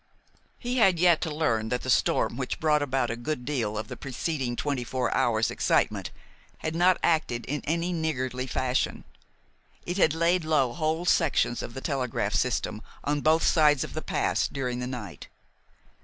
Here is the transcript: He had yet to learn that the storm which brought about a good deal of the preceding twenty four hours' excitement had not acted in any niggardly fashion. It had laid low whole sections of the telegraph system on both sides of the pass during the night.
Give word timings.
He 0.57 0.77
had 0.79 0.97
yet 0.97 1.21
to 1.21 1.29
learn 1.31 1.69
that 1.69 1.83
the 1.83 1.89
storm 1.91 2.35
which 2.35 2.59
brought 2.59 2.81
about 2.81 3.11
a 3.11 3.15
good 3.15 3.45
deal 3.45 3.77
of 3.77 3.87
the 3.87 3.95
preceding 3.95 4.55
twenty 4.55 4.83
four 4.83 5.13
hours' 5.15 5.51
excitement 5.51 6.09
had 6.57 6.73
not 6.75 6.97
acted 7.03 7.45
in 7.45 7.61
any 7.65 7.93
niggardly 7.93 8.47
fashion. 8.47 9.03
It 9.85 9.97
had 9.97 10.15
laid 10.15 10.43
low 10.43 10.73
whole 10.73 11.05
sections 11.05 11.61
of 11.61 11.75
the 11.75 11.81
telegraph 11.81 12.33
system 12.33 12.81
on 13.03 13.21
both 13.21 13.43
sides 13.43 13.83
of 13.83 13.93
the 13.93 14.01
pass 14.01 14.47
during 14.47 14.79
the 14.79 14.87
night. 14.87 15.27